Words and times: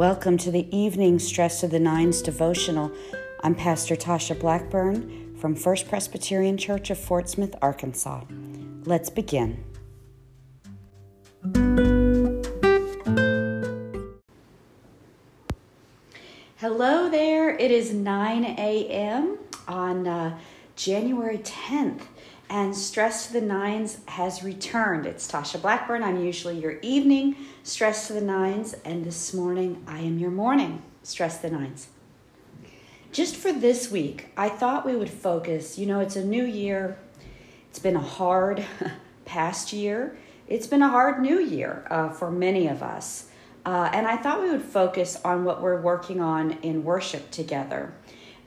Welcome 0.00 0.38
to 0.38 0.50
the 0.50 0.66
evening 0.74 1.18
Stress 1.18 1.62
of 1.62 1.72
the 1.72 1.78
Nines 1.78 2.22
devotional. 2.22 2.90
I'm 3.44 3.54
Pastor 3.54 3.96
Tasha 3.96 4.40
Blackburn 4.40 5.36
from 5.36 5.54
First 5.54 5.90
Presbyterian 5.90 6.56
Church 6.56 6.88
of 6.88 6.96
Fort 6.96 7.28
Smith, 7.28 7.54
Arkansas. 7.60 8.22
Let's 8.86 9.10
begin. 9.10 9.62
Hello 16.56 17.10
there. 17.10 17.50
It 17.50 17.70
is 17.70 17.92
9 17.92 18.44
a.m. 18.46 19.38
on 19.68 20.06
uh, 20.06 20.38
January 20.76 21.36
10th 21.36 22.04
and 22.50 22.74
Stress 22.74 23.28
to 23.28 23.34
the 23.34 23.40
Nines 23.40 23.98
has 24.06 24.42
returned. 24.42 25.06
It's 25.06 25.30
Tasha 25.30 25.62
Blackburn. 25.62 26.02
I'm 26.02 26.22
usually 26.22 26.58
your 26.58 26.80
evening 26.82 27.36
Stress 27.62 28.08
to 28.08 28.12
the 28.12 28.20
Nines, 28.20 28.74
and 28.84 29.04
this 29.04 29.32
morning 29.32 29.84
I 29.86 30.00
am 30.00 30.18
your 30.18 30.32
morning 30.32 30.82
Stress 31.04 31.36
to 31.36 31.42
the 31.48 31.56
Nines. 31.56 31.90
Just 33.12 33.36
for 33.36 33.52
this 33.52 33.88
week, 33.92 34.26
I 34.36 34.48
thought 34.48 34.84
we 34.84 34.96
would 34.96 35.08
focus. 35.08 35.78
You 35.78 35.86
know, 35.86 36.00
it's 36.00 36.16
a 36.16 36.24
new 36.24 36.44
year, 36.44 36.98
it's 37.68 37.78
been 37.78 37.94
a 37.94 38.00
hard 38.00 38.64
past 39.24 39.72
year, 39.72 40.16
it's 40.48 40.66
been 40.66 40.82
a 40.82 40.88
hard 40.88 41.22
new 41.22 41.38
year 41.38 41.86
uh, 41.88 42.08
for 42.08 42.32
many 42.32 42.66
of 42.66 42.82
us. 42.82 43.28
Uh, 43.64 43.90
and 43.92 44.08
I 44.08 44.16
thought 44.16 44.42
we 44.42 44.50
would 44.50 44.64
focus 44.64 45.20
on 45.24 45.44
what 45.44 45.62
we're 45.62 45.80
working 45.80 46.20
on 46.20 46.58
in 46.62 46.82
worship 46.82 47.30
together. 47.30 47.92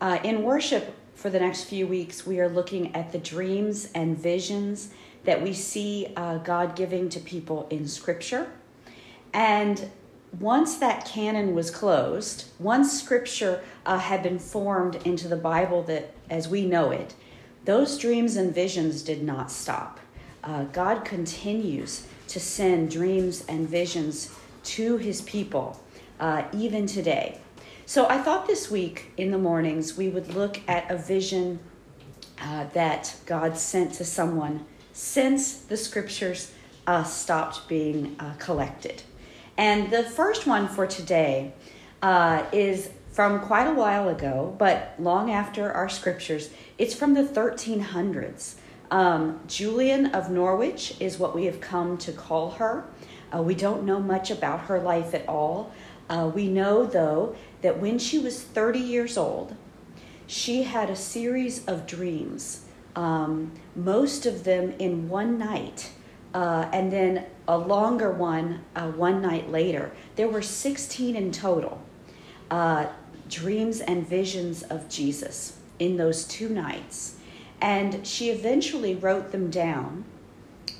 Uh, 0.00 0.20
in 0.22 0.44
worship, 0.44 0.94
for 1.18 1.30
the 1.30 1.40
next 1.40 1.64
few 1.64 1.84
weeks, 1.84 2.24
we 2.24 2.38
are 2.38 2.48
looking 2.48 2.94
at 2.94 3.10
the 3.10 3.18
dreams 3.18 3.88
and 3.92 4.16
visions 4.16 4.90
that 5.24 5.42
we 5.42 5.52
see 5.52 6.06
uh, 6.16 6.38
God 6.38 6.76
giving 6.76 7.08
to 7.08 7.18
people 7.18 7.66
in 7.70 7.88
Scripture. 7.88 8.52
And 9.34 9.90
once 10.38 10.76
that 10.76 11.06
canon 11.06 11.56
was 11.56 11.72
closed, 11.72 12.44
once 12.60 13.02
Scripture 13.02 13.64
uh, 13.84 13.98
had 13.98 14.22
been 14.22 14.38
formed 14.38 14.94
into 15.04 15.26
the 15.26 15.36
Bible 15.36 15.82
that 15.84 16.14
as 16.30 16.46
we 16.46 16.64
know 16.64 16.92
it, 16.92 17.16
those 17.64 17.98
dreams 17.98 18.36
and 18.36 18.54
visions 18.54 19.02
did 19.02 19.20
not 19.20 19.50
stop. 19.50 19.98
Uh, 20.44 20.64
God 20.64 21.04
continues 21.04 22.06
to 22.28 22.38
send 22.38 22.92
dreams 22.92 23.44
and 23.48 23.68
visions 23.68 24.32
to 24.62 24.98
his 24.98 25.20
people, 25.22 25.80
uh, 26.20 26.44
even 26.52 26.86
today. 26.86 27.40
So 27.88 28.06
I 28.06 28.18
thought 28.18 28.46
this 28.46 28.70
week 28.70 29.12
in 29.16 29.30
the 29.30 29.38
mornings 29.38 29.96
we 29.96 30.10
would 30.10 30.34
look 30.34 30.60
at 30.68 30.90
a 30.90 30.98
vision 30.98 31.58
uh, 32.38 32.66
that 32.74 33.16
God 33.24 33.56
sent 33.56 33.94
to 33.94 34.04
someone 34.04 34.66
since 34.92 35.54
the 35.54 35.78
scriptures 35.78 36.52
uh, 36.86 37.02
stopped 37.04 37.66
being 37.66 38.14
uh, 38.20 38.34
collected. 38.38 39.04
And 39.56 39.90
the 39.90 40.02
first 40.02 40.46
one 40.46 40.68
for 40.68 40.86
today 40.86 41.54
uh, 42.02 42.44
is 42.52 42.90
from 43.10 43.40
quite 43.40 43.66
a 43.66 43.72
while 43.72 44.10
ago, 44.10 44.54
but 44.58 44.94
long 44.98 45.30
after 45.30 45.72
our 45.72 45.88
scriptures. 45.88 46.50
It's 46.76 46.94
from 46.94 47.14
the 47.14 47.22
1300s. 47.22 48.56
Um, 48.90 49.40
Julian 49.46 50.14
of 50.14 50.30
Norwich 50.30 50.94
is 51.00 51.18
what 51.18 51.34
we 51.34 51.46
have 51.46 51.62
come 51.62 51.96
to 51.98 52.12
call 52.12 52.50
her. 52.50 52.84
Uh, 53.34 53.42
we 53.42 53.54
don't 53.54 53.84
know 53.84 54.00
much 54.00 54.30
about 54.30 54.60
her 54.62 54.80
life 54.80 55.14
at 55.14 55.28
all. 55.28 55.72
Uh, 56.08 56.30
we 56.34 56.48
know, 56.48 56.86
though, 56.86 57.34
that 57.62 57.78
when 57.80 57.98
she 57.98 58.18
was 58.18 58.42
30 58.42 58.78
years 58.78 59.18
old, 59.18 59.54
she 60.26 60.62
had 60.62 60.90
a 60.90 60.96
series 60.96 61.64
of 61.66 61.86
dreams, 61.86 62.64
um, 62.96 63.52
most 63.74 64.26
of 64.26 64.44
them 64.44 64.74
in 64.78 65.08
one 65.08 65.38
night, 65.38 65.90
uh, 66.34 66.68
and 66.72 66.92
then 66.92 67.24
a 67.46 67.56
longer 67.56 68.10
one 68.12 68.62
uh, 68.76 68.90
one 68.90 69.22
night 69.22 69.50
later. 69.50 69.90
There 70.16 70.28
were 70.28 70.42
16 70.42 71.16
in 71.16 71.32
total 71.32 71.80
uh, 72.50 72.86
dreams 73.28 73.80
and 73.80 74.06
visions 74.06 74.62
of 74.64 74.88
Jesus 74.88 75.58
in 75.78 75.96
those 75.96 76.24
two 76.24 76.48
nights. 76.48 77.16
And 77.60 78.06
she 78.06 78.30
eventually 78.30 78.94
wrote 78.94 79.32
them 79.32 79.50
down 79.50 80.04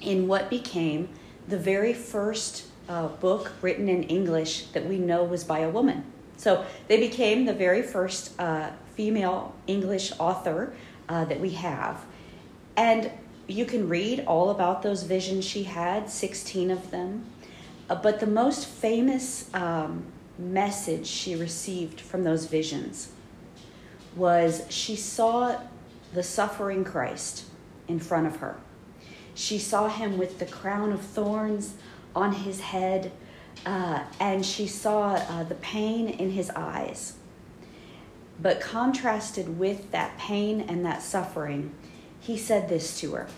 in 0.00 0.28
what 0.28 0.50
became 0.50 1.08
the 1.48 1.59
very 1.59 1.94
first 1.94 2.66
uh, 2.88 3.09
book 3.09 3.53
written 3.62 3.88
in 3.88 4.04
English 4.04 4.66
that 4.69 4.86
we 4.86 4.98
know 4.98 5.25
was 5.25 5.44
by 5.44 5.60
a 5.60 5.70
woman. 5.70 6.04
So 6.36 6.64
they 6.86 6.98
became 6.98 7.47
the 7.47 7.54
very 7.54 7.82
first 7.82 8.38
uh, 8.38 8.70
female 8.94 9.54
English 9.66 10.12
author 10.19 10.72
uh, 11.08 11.25
that 11.25 11.41
we 11.41 11.50
have. 11.50 12.04
And 12.76 13.10
you 13.47 13.64
can 13.64 13.88
read 13.88 14.25
all 14.26 14.50
about 14.50 14.82
those 14.82 15.03
visions 15.03 15.44
she 15.44 15.64
had, 15.64 16.10
16 16.10 16.70
of 16.70 16.91
them. 16.91 17.25
Uh, 17.91 17.97
but 17.97 18.20
the 18.20 18.26
most 18.26 18.66
famous 18.66 19.53
um, 19.54 20.04
message 20.38 21.06
she 21.06 21.34
received 21.34 22.00
from 22.00 22.25
those 22.25 22.44
visions 22.44 23.10
was 24.14 24.62
she 24.69 24.94
saw 24.94 25.58
the 26.12 26.22
suffering 26.22 26.84
Christ 26.84 27.44
in 27.88 27.98
front 27.98 28.26
of 28.26 28.37
her. 28.37 28.56
She 29.38 29.60
saw 29.60 29.87
him 29.87 30.19
with 30.19 30.41
the 30.41 30.47
crown 30.47 30.93
of 30.93 31.00
thorns 31.00 31.75
on 32.12 32.32
his 32.32 32.59
head, 32.59 33.12
uh, 33.65 34.03
and 34.19 34.44
she 34.44 34.66
saw 34.66 35.12
uh, 35.15 35.44
the 35.44 35.54
pain 35.54 36.09
in 36.09 36.32
his 36.32 36.50
eyes. 36.50 37.15
But 38.43 38.60
contrasted 38.60 39.56
with 39.56 39.93
that 39.93 40.19
pain 40.19 40.60
and 40.60 40.84
that 40.84 41.03
suffering, 41.03 41.72
he 42.19 42.37
said 42.37 42.69
this 42.69 42.99
to 42.99 43.12
her 43.12 43.28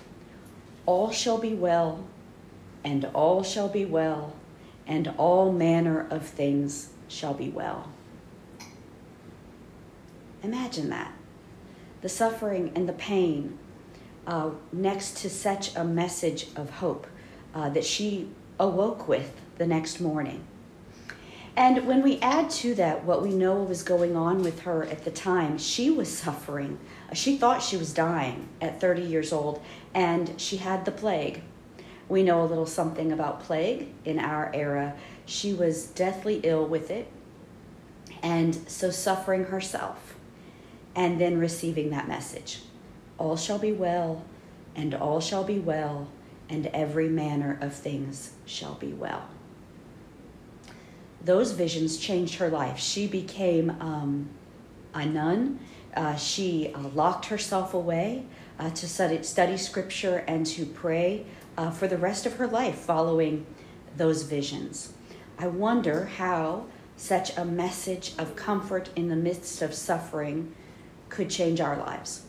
All 0.87 1.11
shall 1.11 1.37
be 1.37 1.53
well, 1.53 2.07
and 2.83 3.05
all 3.13 3.43
shall 3.43 3.69
be 3.69 3.85
well, 3.85 4.33
and 4.87 5.13
all 5.19 5.53
manner 5.53 6.09
of 6.09 6.27
things 6.27 6.89
shall 7.09 7.35
be 7.35 7.51
well. 7.51 7.93
Imagine 10.43 10.89
that 10.89 11.13
the 12.01 12.09
suffering 12.09 12.73
and 12.75 12.89
the 12.89 12.95
pain 12.95 13.59
uh, 14.31 14.51
next 14.73 15.17
to 15.17 15.29
such 15.29 15.75
a 15.75 15.83
message 15.83 16.47
of 16.55 16.71
hope 16.71 17.09
uh, 17.53 17.69
that 17.71 17.85
she 17.85 18.29
awoke 18.61 19.09
with 19.09 19.33
the 19.59 19.67
next 19.67 20.01
morning. 20.01 20.45
And 21.57 21.85
when 21.85 22.01
we 22.01 22.21
add 22.21 22.49
to 22.51 22.77
that 22.77 23.05
what 23.05 23.23
we 23.23 23.31
know 23.31 23.65
was 23.65 23.83
going 23.83 24.17
on 24.17 24.45
with 24.45 24.61
her 24.61 24.85
at 24.85 25.05
the 25.05 25.11
time, 25.11 25.59
she 25.59 25.91
was 25.91 26.17
suffering. 26.17 26.79
She 27.13 27.37
thought 27.37 27.61
she 27.61 27.77
was 27.77 27.93
dying 27.93 28.49
at 28.61 28.81
30 28.81 29.03
years 29.03 29.33
old, 29.33 29.61
and 29.95 30.41
she 30.41 30.59
had 30.59 30.85
the 30.85 30.93
plague. 30.93 31.43
We 32.09 32.23
know 32.23 32.45
a 32.45 32.47
little 32.47 32.67
something 32.67 33.11
about 33.11 33.41
plague 33.41 33.89
in 34.05 34.21
our 34.21 34.53
era. 34.55 34.95
She 35.27 35.53
was 35.53 35.87
deathly 35.87 36.41
ill 36.45 36.65
with 36.65 36.93
it, 36.93 37.09
and 38.23 38.55
so 38.71 38.93
suffering 38.93 39.47
herself, 39.47 40.15
and 40.95 41.21
then 41.21 41.37
receiving 41.39 41.91
that 41.91 42.07
message 42.07 42.61
All 43.21 43.37
shall 43.37 43.59
be 43.59 43.71
well, 43.71 44.25
and 44.75 44.95
all 44.95 45.21
shall 45.21 45.45
be 45.45 45.59
well, 45.59 46.09
and 46.49 46.67
every 46.69 47.07
manner 47.07 47.59
of 47.61 47.75
things 47.75 48.33
shall 48.47 48.77
be 48.77 48.95
well. 48.95 49.29
Those 51.23 51.53
visions 51.53 51.99
changed 51.99 52.37
her 52.37 52.49
life. 52.49 52.79
She 52.79 53.07
became 53.07 53.77
um, 53.79 54.31
a 54.95 55.05
nun. 55.05 55.61
Uh, 55.95 56.17
she 56.17 56.73
uh, 56.75 56.81
locked 56.95 57.27
herself 57.27 57.75
away 57.75 58.25
uh, 58.59 58.71
to 58.71 58.89
study, 58.89 59.23
study, 59.23 59.59
scripture 59.59 60.25
and 60.27 60.47
to 60.47 60.65
pray 60.65 61.27
uh, 61.59 61.71
for 61.71 61.87
the 61.87 61.99
rest 61.99 62.25
of 62.25 62.37
her 62.37 62.47
life 62.47 62.77
following 62.77 63.45
those 63.99 64.23
visions. 64.23 64.95
I 65.39 65.49
wonder 65.49 66.07
how 66.07 66.65
such 66.97 67.37
a 67.37 67.45
message 67.45 68.15
of 68.17 68.35
comfort 68.35 68.89
in 68.97 69.09
the 69.09 69.17
midst 69.17 69.61
of 69.61 69.75
suffering 69.75 70.55
could 71.11 71.29
change 71.29 71.61
our 71.61 71.77
lives. 71.77 72.23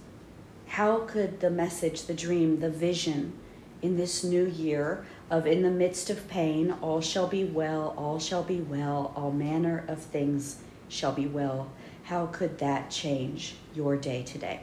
How 0.71 0.99
could 0.99 1.41
the 1.41 1.49
message, 1.49 2.03
the 2.03 2.13
dream, 2.13 2.61
the 2.61 2.69
vision, 2.69 3.33
in 3.81 3.97
this 3.97 4.23
new 4.23 4.45
year 4.45 5.05
of 5.29 5.45
in 5.45 5.63
the 5.63 5.69
midst 5.69 6.09
of 6.09 6.29
pain, 6.29 6.73
all 6.81 7.01
shall 7.01 7.27
be 7.27 7.43
well, 7.43 7.93
all 7.97 8.19
shall 8.19 8.41
be 8.41 8.61
well, 8.61 9.11
all 9.13 9.31
manner 9.31 9.83
of 9.89 9.99
things 9.99 10.59
shall 10.87 11.11
be 11.11 11.27
well. 11.27 11.69
How 12.03 12.27
could 12.27 12.59
that 12.59 12.89
change 12.89 13.55
your 13.75 13.97
day 13.97 14.23
today, 14.23 14.61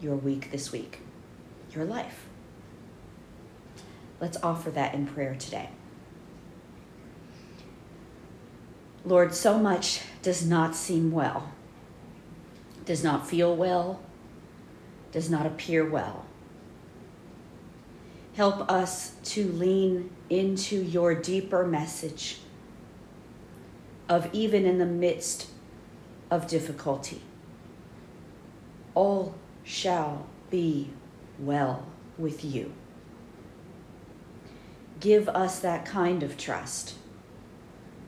your 0.00 0.16
week 0.16 0.50
this 0.50 0.72
week, 0.72 0.98
your 1.72 1.84
life? 1.84 2.26
Let's 4.20 4.38
offer 4.42 4.72
that 4.72 4.92
in 4.92 5.06
prayer 5.06 5.36
today. 5.36 5.70
Lord, 9.04 9.34
so 9.34 9.56
much 9.56 10.00
does 10.20 10.44
not 10.44 10.74
seem 10.74 11.12
well, 11.12 11.52
does 12.84 13.04
not 13.04 13.24
feel 13.24 13.54
well, 13.54 14.00
does 15.12 15.30
not 15.30 15.46
appear 15.46 15.88
well. 15.88 16.24
Help 18.34 18.70
us 18.70 19.12
to 19.22 19.46
lean 19.46 20.10
into 20.30 20.76
your 20.82 21.14
deeper 21.14 21.66
message 21.66 22.38
of 24.08 24.28
even 24.32 24.64
in 24.64 24.78
the 24.78 24.86
midst 24.86 25.48
of 26.30 26.48
difficulty. 26.48 27.20
All 28.94 29.34
shall 29.64 30.26
be 30.50 30.90
well 31.38 31.86
with 32.18 32.44
you. 32.44 32.72
Give 35.00 35.28
us 35.28 35.58
that 35.60 35.84
kind 35.84 36.22
of 36.22 36.36
trust, 36.38 36.94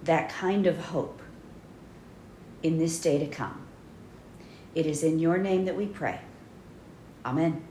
that 0.02 0.30
kind 0.30 0.66
of 0.66 0.78
hope 0.78 1.20
in 2.62 2.78
this 2.78 2.98
day 3.00 3.18
to 3.18 3.26
come. 3.26 3.66
It 4.74 4.86
is 4.86 5.02
in 5.02 5.18
your 5.18 5.38
name 5.38 5.66
that 5.66 5.76
we 5.76 5.86
pray. 5.86 6.20
Amen. 7.24 7.62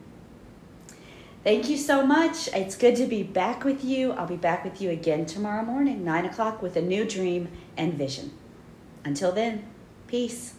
Thank 1.43 1.69
you 1.69 1.77
so 1.77 2.05
much. 2.05 2.47
It's 2.53 2.77
good 2.77 2.95
to 2.95 3.05
be 3.05 3.21
back 3.21 3.65
with 3.65 3.83
you. 3.83 4.13
I'll 4.13 4.25
be 4.25 4.37
back 4.37 4.63
with 4.63 4.81
you 4.81 4.89
again 4.89 5.25
tomorrow 5.25 5.63
morning, 5.65 6.05
9 6.05 6.25
o'clock, 6.25 6.61
with 6.61 6.77
a 6.77 6.81
new 6.81 7.03
dream 7.03 7.49
and 7.75 7.95
vision. 7.95 8.31
Until 9.03 9.33
then, 9.33 9.65
peace. 10.07 10.53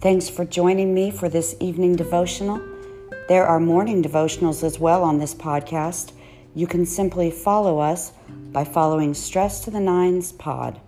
Thanks 0.00 0.28
for 0.28 0.44
joining 0.44 0.92
me 0.92 1.10
for 1.10 1.30
this 1.30 1.56
evening 1.60 1.96
devotional. 1.96 2.60
There 3.26 3.46
are 3.46 3.58
morning 3.58 4.02
devotionals 4.02 4.62
as 4.62 4.78
well 4.78 5.02
on 5.02 5.16
this 5.16 5.34
podcast. 5.34 6.12
You 6.56 6.68
can 6.68 6.86
simply 6.86 7.32
follow 7.32 7.80
us 7.80 8.12
by 8.52 8.64
following 8.64 9.12
Stress 9.12 9.64
to 9.64 9.72
the 9.72 9.80
Nines 9.80 10.30
Pod. 10.30 10.80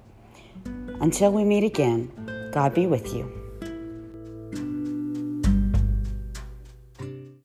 Until 1.01 1.33
we 1.33 1.43
meet 1.43 1.65
again, 1.65 2.51
God 2.53 2.73
be 2.73 2.87
with 2.87 3.13
you. 3.13 3.36